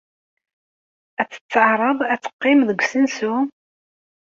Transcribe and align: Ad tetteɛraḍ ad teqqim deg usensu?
Ad 1.21 1.27
tetteɛraḍ 1.31 1.99
ad 2.13 2.19
teqqim 2.23 2.59
deg 2.69 2.79
usensu? 2.83 3.35